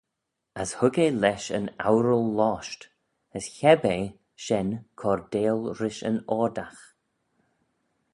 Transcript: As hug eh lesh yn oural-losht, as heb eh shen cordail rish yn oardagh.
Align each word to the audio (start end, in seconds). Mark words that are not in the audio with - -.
As 0.61 0.71
hug 0.79 0.95
eh 1.05 1.13
lesh 1.23 1.47
yn 1.57 1.67
oural-losht, 1.89 2.81
as 3.37 3.45
heb 3.59 3.81
eh 3.95 4.05
shen 4.43 4.69
cordail 4.99 5.59
rish 5.79 6.01
yn 6.09 6.17
oardagh. 6.35 6.81